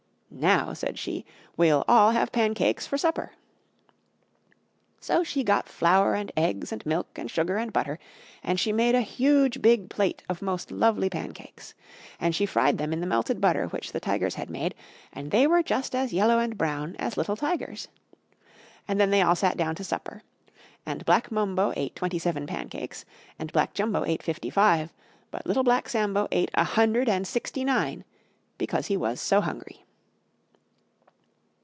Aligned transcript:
"Now," 0.33 0.71
said 0.71 0.97
she, 0.97 1.25
"we'll 1.57 1.83
all 1.89 2.11
have 2.11 2.31
pancakes 2.31 2.87
for 2.87 2.97
supper!" 2.97 3.33
So 5.01 5.25
she 5.25 5.43
got 5.43 5.67
flour 5.67 6.13
and 6.15 6.31
eggs 6.37 6.71
and 6.71 6.85
milk 6.85 7.17
and 7.17 7.29
sugar 7.29 7.57
and 7.57 7.73
butter, 7.73 7.99
and 8.41 8.57
she 8.57 8.71
made 8.71 8.95
a 8.95 9.01
huge 9.01 9.61
big 9.61 9.89
plate 9.89 10.23
of 10.29 10.41
most 10.41 10.71
lovely 10.71 11.09
pancakes. 11.09 11.73
And 12.17 12.33
she 12.33 12.45
fried 12.45 12.77
them 12.77 12.93
in 12.93 13.01
the 13.01 13.05
melted 13.07 13.41
butter 13.41 13.67
which 13.67 13.91
the 13.91 13.99
Tigers 13.99 14.35
had 14.35 14.49
made, 14.49 14.73
and 15.11 15.31
they 15.31 15.47
were 15.47 15.61
just 15.61 15.93
as 15.93 16.13
yellow 16.13 16.39
and 16.39 16.57
brown 16.57 16.95
as 16.95 17.17
little 17.17 17.35
Tigers. 17.35 17.89
And 18.87 19.01
then 19.01 19.09
they 19.09 19.21
all 19.21 19.35
sat 19.35 19.57
down 19.57 19.75
to 19.75 19.83
supper. 19.83 20.23
And 20.85 21.03
Black 21.05 21.29
Mumbo 21.29 21.73
ate 21.75 21.93
Twenty 21.93 22.17
seven 22.19 22.47
pancakes, 22.47 23.03
and 23.37 23.51
Black 23.51 23.73
Jumbo 23.73 24.05
ate 24.05 24.23
Fifty 24.23 24.49
five, 24.49 24.93
but 25.29 25.45
Little 25.45 25.63
Black 25.63 25.89
Sambo 25.89 26.29
ate 26.31 26.51
a 26.53 26.63
Hundred 26.63 27.09
and 27.09 27.27
Sixty 27.27 27.65
nine, 27.65 28.05
because 28.57 28.87
he 28.87 28.95
was 28.95 29.19
so 29.19 29.41
hungry. 29.41 29.83